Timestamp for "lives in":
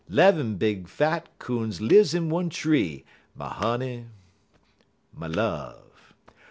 1.79-2.27